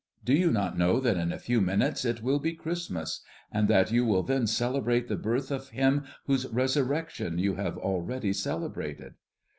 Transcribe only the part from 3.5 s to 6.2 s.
and that you will then celebrate the birth of Him